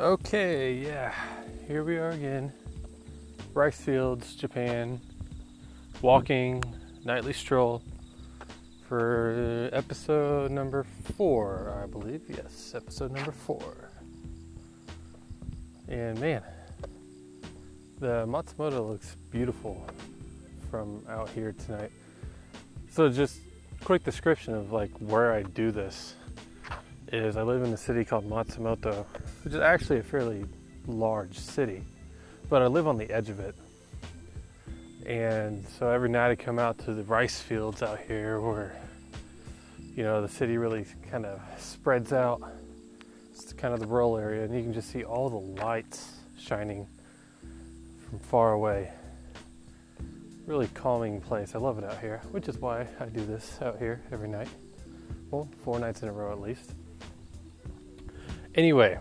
Okay, 0.00 0.72
yeah, 0.72 1.14
here 1.68 1.84
we 1.84 1.98
are 1.98 2.10
again. 2.10 2.52
Rice 3.52 3.80
fields, 3.80 4.34
Japan. 4.34 5.00
Walking, 6.02 6.64
nightly 7.04 7.32
stroll 7.32 7.80
for 8.88 9.70
episode 9.72 10.50
number 10.50 10.84
four, 11.16 11.80
I 11.80 11.86
believe. 11.86 12.22
Yes, 12.28 12.72
episode 12.74 13.12
number 13.12 13.30
four. 13.30 13.92
And 15.86 16.20
man, 16.20 16.42
the 18.00 18.26
Matsumoto 18.26 18.88
looks 18.88 19.14
beautiful 19.30 19.86
from 20.72 21.04
out 21.08 21.28
here 21.28 21.54
tonight. 21.66 21.92
So, 22.90 23.08
just 23.08 23.38
quick 23.84 24.02
description 24.02 24.54
of 24.54 24.72
like 24.72 24.90
where 24.98 25.32
I 25.32 25.42
do 25.42 25.70
this 25.70 26.16
is 27.14 27.36
I 27.36 27.42
live 27.42 27.62
in 27.62 27.72
a 27.72 27.76
city 27.76 28.04
called 28.04 28.28
Matsumoto, 28.28 29.06
which 29.44 29.54
is 29.54 29.60
actually 29.60 30.00
a 30.00 30.02
fairly 30.02 30.44
large 30.88 31.38
city, 31.38 31.84
but 32.48 32.60
I 32.60 32.66
live 32.66 32.88
on 32.88 32.98
the 32.98 33.08
edge 33.08 33.30
of 33.30 33.38
it. 33.38 33.54
And 35.06 35.64
so 35.78 35.90
every 35.90 36.08
night 36.08 36.32
I 36.32 36.34
come 36.34 36.58
out 36.58 36.76
to 36.80 36.92
the 36.92 37.04
rice 37.04 37.40
fields 37.40 37.82
out 37.82 38.00
here 38.00 38.40
where, 38.40 38.76
you 39.94 40.02
know, 40.02 40.22
the 40.22 40.28
city 40.28 40.58
really 40.58 40.86
kind 41.08 41.24
of 41.24 41.40
spreads 41.56 42.12
out. 42.12 42.42
It's 43.30 43.52
kind 43.52 43.72
of 43.72 43.78
the 43.78 43.86
rural 43.86 44.16
area, 44.16 44.42
and 44.42 44.52
you 44.52 44.62
can 44.62 44.72
just 44.72 44.90
see 44.90 45.04
all 45.04 45.30
the 45.30 45.62
lights 45.62 46.14
shining 46.36 46.88
from 48.08 48.18
far 48.18 48.54
away. 48.54 48.90
Really 50.46 50.68
calming 50.74 51.20
place. 51.20 51.54
I 51.54 51.58
love 51.58 51.78
it 51.78 51.84
out 51.84 52.00
here, 52.00 52.22
which 52.32 52.48
is 52.48 52.58
why 52.58 52.88
I 52.98 53.06
do 53.06 53.24
this 53.24 53.58
out 53.62 53.78
here 53.78 54.02
every 54.10 54.28
night. 54.28 54.48
Well, 55.30 55.48
four 55.62 55.78
nights 55.78 56.02
in 56.02 56.08
a 56.08 56.12
row 56.12 56.32
at 56.32 56.40
least. 56.40 56.74
Anyway, 58.56 58.96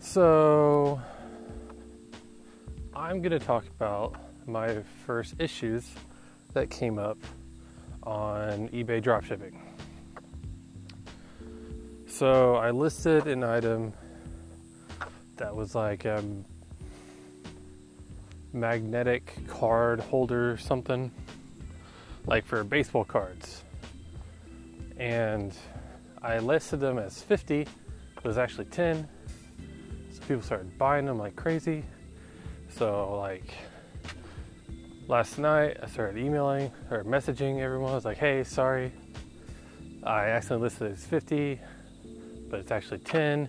so 0.00 1.00
I'm 2.92 3.22
going 3.22 3.30
to 3.30 3.38
talk 3.38 3.64
about 3.76 4.16
my 4.48 4.82
first 5.06 5.36
issues 5.38 5.88
that 6.54 6.70
came 6.70 6.98
up 6.98 7.18
on 8.02 8.68
eBay 8.70 9.00
dropshipping. 9.00 9.56
So 12.08 12.56
I 12.56 12.72
listed 12.72 13.28
an 13.28 13.44
item 13.44 13.92
that 15.36 15.54
was 15.54 15.76
like 15.76 16.06
a 16.06 16.24
magnetic 18.52 19.36
card 19.46 20.00
holder, 20.00 20.56
something 20.56 21.12
like 22.26 22.44
for 22.44 22.64
baseball 22.64 23.04
cards. 23.04 23.62
And 24.96 25.56
I 26.22 26.38
listed 26.38 26.80
them 26.80 26.98
as 26.98 27.22
50, 27.22 27.60
it 27.60 27.68
was 28.22 28.36
actually 28.36 28.66
10. 28.66 29.08
So 30.12 30.20
people 30.22 30.42
started 30.42 30.76
buying 30.76 31.06
them 31.06 31.18
like 31.18 31.34
crazy. 31.34 31.84
So, 32.68 33.16
like, 33.18 33.54
last 35.08 35.38
night 35.38 35.78
I 35.82 35.86
started 35.86 36.18
emailing 36.18 36.70
or 36.90 37.04
messaging 37.04 37.60
everyone. 37.60 37.92
I 37.92 37.94
was 37.94 38.04
like, 38.04 38.18
hey, 38.18 38.44
sorry, 38.44 38.92
I 40.04 40.26
accidentally 40.26 40.64
listed 40.64 40.88
it 40.88 40.92
as 40.92 41.04
50, 41.06 41.60
but 42.50 42.60
it's 42.60 42.70
actually 42.70 42.98
10. 42.98 43.48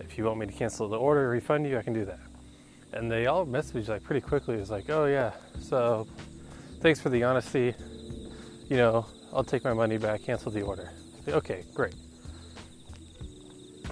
If 0.00 0.16
you 0.16 0.24
want 0.24 0.38
me 0.38 0.46
to 0.46 0.52
cancel 0.52 0.88
the 0.88 0.96
order, 0.96 1.28
refund 1.28 1.66
you, 1.66 1.76
I 1.76 1.82
can 1.82 1.92
do 1.92 2.04
that. 2.04 2.20
And 2.92 3.10
they 3.10 3.26
all 3.26 3.44
messaged 3.44 3.88
like 3.88 4.04
pretty 4.04 4.20
quickly. 4.20 4.54
It 4.54 4.60
was 4.60 4.70
like, 4.70 4.88
oh 4.90 5.06
yeah, 5.06 5.32
so 5.60 6.06
thanks 6.80 7.00
for 7.00 7.08
the 7.08 7.24
honesty. 7.24 7.74
You 8.68 8.76
know, 8.76 9.06
I'll 9.32 9.44
take 9.44 9.64
my 9.64 9.72
money 9.72 9.98
back, 9.98 10.22
cancel 10.22 10.52
the 10.52 10.62
order. 10.62 10.90
Okay, 11.28 11.64
great. 11.74 11.94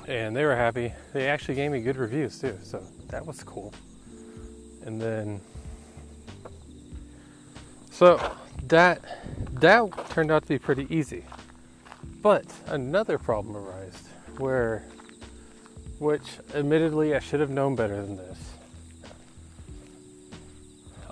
And 0.06 0.36
they 0.36 0.44
were 0.44 0.56
happy. 0.56 0.92
They 1.12 1.28
actually 1.28 1.54
gave 1.54 1.70
me 1.70 1.80
good 1.80 1.96
reviews 1.96 2.38
too, 2.38 2.58
so 2.62 2.82
that 3.08 3.24
was 3.24 3.42
cool. 3.44 3.72
And 4.84 5.00
then, 5.00 5.40
so 7.90 8.20
that 8.68 9.00
that 9.60 10.10
turned 10.10 10.30
out 10.30 10.42
to 10.42 10.48
be 10.48 10.58
pretty 10.58 10.86
easy. 10.94 11.24
But 12.20 12.44
another 12.66 13.18
problem 13.18 13.56
arose 13.56 14.02
where, 14.38 14.84
which 15.98 16.38
admittedly 16.54 17.14
I 17.14 17.18
should 17.20 17.40
have 17.40 17.50
known 17.50 17.76
better 17.76 17.96
than 17.96 18.16
this. 18.16 18.38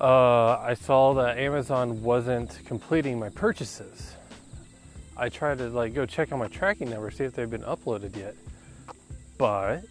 Uh, 0.01 0.59
I 0.59 0.75
saw 0.75 1.15
that 1.15 1.39
Amazon 1.39 2.03
wasn't 2.03 2.59
completing 2.65 3.19
my 3.19 3.29
purchases. 3.29 4.15
I 5.17 5.29
tried 5.29 5.59
to 5.59 5.69
like 5.69 5.95
go 5.95 6.07
check 6.07 6.33
on 6.33 6.39
my 6.39 6.49
tracking 6.49 6.91
number, 6.91 7.11
see 7.11 7.25
if 7.25 7.35
they've 7.35 7.51
been 7.51 7.63
uploaded 7.63 8.17
yet. 8.17 8.35
But 9.39 9.85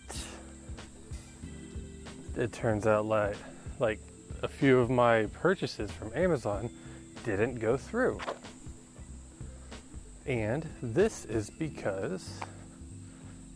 it 2.35 2.51
turns 2.51 2.87
out 2.87 3.05
like 3.05 3.35
like 3.79 3.99
a 4.41 4.47
few 4.47 4.79
of 4.79 4.89
my 4.89 5.25
purchases 5.33 5.91
from 5.91 6.11
Amazon 6.15 6.69
didn't 7.23 7.59
go 7.59 7.77
through. 7.77 8.19
And 10.25 10.67
this 10.81 11.25
is 11.25 11.49
because 11.49 12.39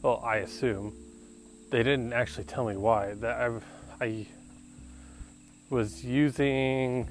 well, 0.01 0.21
I 0.23 0.37
assume 0.37 0.93
they 1.71 1.81
didn't 1.81 2.13
actually 2.13 2.43
tell 2.43 2.65
me 2.65 2.75
why. 2.75 3.13
That 3.15 3.39
I've 3.39 3.63
I 4.01 4.27
was 5.69 6.03
using 6.03 7.07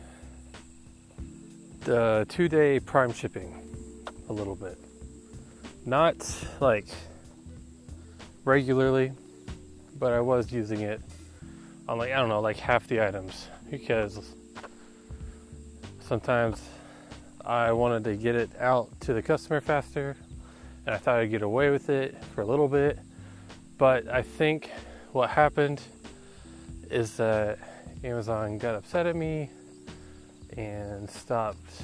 the 1.80 2.26
two 2.28 2.48
day 2.48 2.78
prime 2.78 3.12
shipping 3.12 3.71
a 4.28 4.32
little 4.32 4.56
bit. 4.56 4.78
Not 5.84 6.16
like 6.60 6.86
regularly, 8.44 9.12
but 9.98 10.12
I 10.12 10.20
was 10.20 10.52
using 10.52 10.80
it 10.80 11.00
on 11.88 11.98
like 11.98 12.12
I 12.12 12.16
don't 12.16 12.28
know, 12.28 12.40
like 12.40 12.56
half 12.56 12.86
the 12.86 13.06
items 13.06 13.48
because 13.70 14.34
sometimes 16.00 16.62
I 17.44 17.72
wanted 17.72 18.04
to 18.04 18.16
get 18.16 18.34
it 18.34 18.50
out 18.58 18.88
to 19.00 19.14
the 19.14 19.22
customer 19.22 19.60
faster 19.60 20.16
and 20.86 20.94
I 20.94 20.98
thought 20.98 21.18
I'd 21.18 21.30
get 21.30 21.42
away 21.42 21.70
with 21.70 21.88
it 21.90 22.22
for 22.34 22.42
a 22.42 22.46
little 22.46 22.68
bit. 22.68 22.98
But 23.78 24.08
I 24.08 24.22
think 24.22 24.70
what 25.12 25.30
happened 25.30 25.80
is 26.90 27.16
that 27.16 27.58
Amazon 28.04 28.58
got 28.58 28.74
upset 28.74 29.06
at 29.06 29.16
me 29.16 29.50
and 30.56 31.08
stopped 31.08 31.82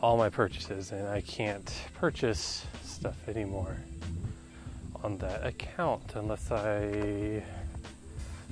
all 0.00 0.16
my 0.16 0.30
purchases, 0.30 0.92
and 0.92 1.06
I 1.08 1.20
can't 1.20 1.72
purchase 1.94 2.64
stuff 2.84 3.28
anymore 3.28 3.76
on 5.02 5.18
that 5.18 5.46
account 5.46 6.12
unless 6.14 6.50
I 6.50 7.42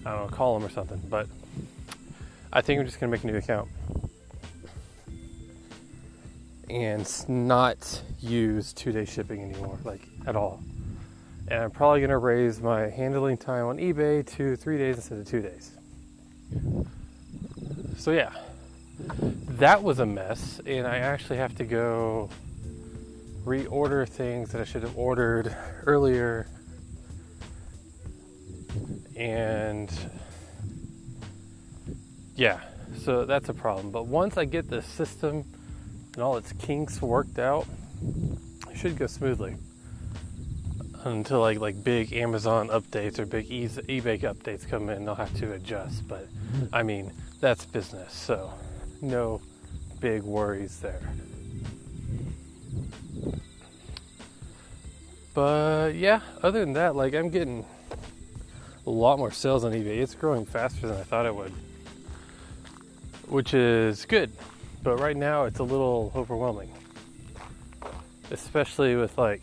I 0.04 0.10
don't 0.10 0.30
know 0.30 0.36
call 0.36 0.58
them 0.58 0.66
or 0.66 0.70
something. 0.70 1.00
But 1.08 1.26
I 2.52 2.60
think 2.60 2.80
I'm 2.80 2.86
just 2.86 3.00
gonna 3.00 3.12
make 3.12 3.24
a 3.24 3.26
new 3.26 3.36
account 3.36 3.68
and 6.70 7.28
not 7.28 8.02
use 8.20 8.72
two 8.72 8.92
day 8.92 9.04
shipping 9.04 9.42
anymore, 9.42 9.78
like 9.84 10.02
at 10.26 10.36
all. 10.36 10.62
And 11.50 11.64
I'm 11.64 11.70
probably 11.70 12.00
gonna 12.00 12.18
raise 12.18 12.60
my 12.60 12.88
handling 12.88 13.38
time 13.38 13.66
on 13.66 13.78
eBay 13.78 14.26
to 14.36 14.56
three 14.56 14.76
days 14.76 14.96
instead 14.96 15.18
of 15.18 15.26
two 15.26 15.40
days. 15.40 15.72
So 17.96 18.12
yeah, 18.12 18.32
that 19.58 19.82
was 19.82 19.98
a 19.98 20.06
mess, 20.06 20.60
and 20.66 20.86
I 20.86 20.98
actually 20.98 21.38
have 21.38 21.54
to 21.56 21.64
go 21.64 22.30
reorder 23.44 24.08
things 24.08 24.52
that 24.52 24.60
I 24.60 24.64
should 24.64 24.82
have 24.82 24.96
ordered 24.96 25.54
earlier. 25.84 26.46
And 29.16 29.90
yeah, 32.36 32.60
so 33.02 33.24
that's 33.24 33.48
a 33.48 33.54
problem. 33.54 33.90
But 33.90 34.06
once 34.06 34.36
I 34.36 34.44
get 34.44 34.70
the 34.70 34.80
system 34.80 35.44
and 36.14 36.22
all 36.22 36.36
its 36.36 36.52
kinks 36.52 37.02
worked 37.02 37.40
out, 37.40 37.66
it 38.70 38.76
should 38.76 38.96
go 38.96 39.08
smoothly. 39.08 39.56
Until 41.04 41.40
like 41.40 41.58
like 41.58 41.82
big 41.82 42.12
Amazon 42.12 42.68
updates 42.68 43.18
or 43.18 43.26
big 43.26 43.48
eBay 43.48 44.20
updates 44.20 44.68
come 44.68 44.88
in, 44.88 45.08
I'll 45.08 45.16
have 45.16 45.34
to 45.38 45.52
adjust. 45.52 46.06
But 46.06 46.28
I 46.72 46.84
mean, 46.84 47.12
that's 47.40 47.64
business, 47.64 48.12
so 48.12 48.52
no 49.00 49.40
big 50.00 50.22
worries 50.22 50.80
there. 50.80 51.00
But 55.34 55.94
yeah, 55.94 56.20
other 56.42 56.60
than 56.60 56.72
that, 56.74 56.96
like 56.96 57.14
I'm 57.14 57.30
getting 57.30 57.64
a 58.86 58.90
lot 58.90 59.18
more 59.18 59.30
sales 59.30 59.64
on 59.64 59.72
eBay. 59.72 59.98
It's 59.98 60.14
growing 60.14 60.46
faster 60.46 60.88
than 60.88 60.96
I 60.96 61.02
thought 61.02 61.26
it 61.26 61.34
would, 61.34 61.52
which 63.28 63.54
is 63.54 64.04
good. 64.04 64.32
But 64.82 64.98
right 64.98 65.16
now, 65.16 65.44
it's 65.44 65.58
a 65.58 65.64
little 65.64 66.12
overwhelming, 66.14 66.70
especially 68.30 68.96
with 68.96 69.16
like 69.18 69.42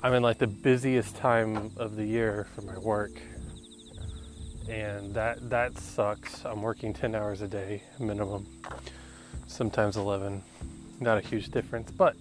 I'm 0.00 0.14
in 0.14 0.22
like 0.22 0.38
the 0.38 0.46
busiest 0.46 1.16
time 1.16 1.72
of 1.76 1.96
the 1.96 2.04
year 2.04 2.46
for 2.54 2.62
my 2.62 2.78
work 2.78 3.12
and 4.68 5.14
that 5.14 5.50
that 5.50 5.78
sucks. 5.78 6.44
I'm 6.44 6.62
working 6.62 6.92
10 6.92 7.14
hours 7.14 7.40
a 7.42 7.48
day 7.48 7.82
minimum, 7.98 8.46
sometimes 9.46 9.96
11. 9.96 10.42
Not 11.00 11.18
a 11.18 11.20
huge 11.20 11.48
difference, 11.48 11.90
but 11.90 12.16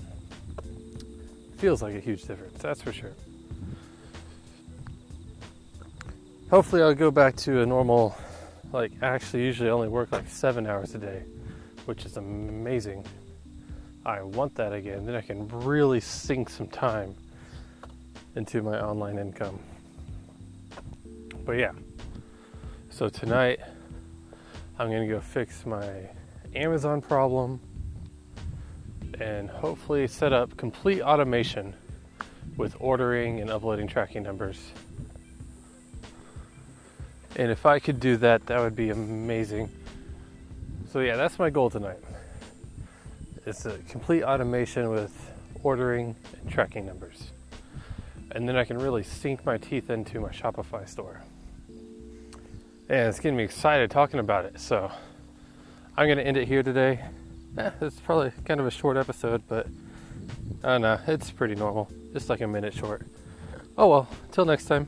feels 1.58 1.82
like 1.82 1.96
a 1.96 2.00
huge 2.00 2.24
difference, 2.24 2.62
that's 2.62 2.82
for 2.82 2.92
sure. 2.92 3.14
Hopefully, 6.50 6.82
I'll 6.82 6.94
go 6.94 7.10
back 7.10 7.36
to 7.38 7.62
a 7.62 7.66
normal, 7.66 8.16
like, 8.72 8.92
actually, 9.02 9.44
usually 9.44 9.70
only 9.70 9.88
work 9.88 10.12
like 10.12 10.28
seven 10.28 10.68
hours 10.68 10.94
a 10.94 10.98
day, 10.98 11.24
which 11.86 12.06
is 12.06 12.18
amazing. 12.18 13.06
I 14.06 14.22
want 14.22 14.54
that 14.56 14.74
again. 14.74 15.06
Then 15.06 15.16
I 15.16 15.22
can 15.22 15.48
really 15.48 16.02
sink 16.02 16.50
some 16.50 16.68
time 16.68 17.16
into 18.36 18.62
my 18.62 18.80
online 18.82 19.18
income. 19.18 19.58
But 21.46 21.54
yeah, 21.54 21.72
so 22.94 23.10
tonight 23.10 23.60
I'm 24.78 24.92
gonna 24.92 25.08
go 25.08 25.20
fix 25.20 25.66
my 25.66 26.08
Amazon 26.54 27.02
problem 27.02 27.60
and 29.20 29.50
hopefully 29.50 30.08
set 30.08 30.32
up 30.32 30.56
complete 30.58 31.02
automation 31.02 31.76
with 32.56 32.76
ordering 32.80 33.40
and 33.42 33.50
uploading 33.50 33.88
tracking 33.88 34.22
numbers. 34.22 34.60
And 37.36 37.50
if 37.50 37.66
I 37.66 37.80
could 37.80 38.00
do 38.00 38.16
that, 38.18 38.46
that 38.46 38.60
would 38.60 38.76
be 38.76 38.92
amazing. 38.92 39.72
So 40.92 41.00
yeah, 41.00 41.16
that's 41.16 41.40
my 41.40 41.50
goal 41.50 41.72
tonight. 41.72 41.98
It's 43.48 43.66
a 43.66 43.80
complete 43.90 44.22
automation 44.22 44.92
with 44.92 45.32
ordering 45.64 46.16
and 46.40 46.52
tracking 46.52 46.86
numbers. 46.86 47.32
And 48.30 48.48
then 48.48 48.56
I 48.56 48.64
can 48.66 48.78
really 48.78 49.02
sink 49.02 49.44
my 49.48 49.58
teeth 49.58 49.90
into 49.90 50.20
my 50.20 50.30
Shopify 50.30 50.88
store. 50.88 51.24
And 52.90 53.08
it's 53.08 53.20
getting 53.20 53.38
me 53.38 53.44
excited 53.44 53.90
talking 53.90 54.20
about 54.20 54.46
it. 54.46 54.60
So 54.60 54.92
I'm 55.96 56.08
going 56.08 56.18
to 56.18 56.26
end 56.26 56.38
it 56.38 56.48
here 56.48 56.64
today. 56.64 57.00
Eh, 57.58 57.72
it's 57.82 58.00
probably 58.00 58.32
kind 58.46 58.60
of 58.60 58.66
a 58.66 58.72
short 58.72 58.98
episode, 58.98 59.44
but 59.48 59.68
I 60.64 60.68
don't 60.68 60.82
know. 60.82 61.00
It's 61.08 61.32
pretty 61.32 61.56
normal. 61.56 61.90
Just 62.12 62.30
like 62.30 62.42
a 62.42 62.48
minute 62.48 62.74
short. 62.74 63.06
Oh 63.78 63.88
well, 63.88 64.10
till 64.32 64.46
next 64.46 64.66
time. 64.66 64.88